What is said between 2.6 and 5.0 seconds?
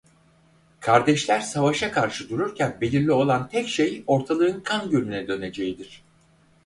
belirli olan tek şey ortalığın kan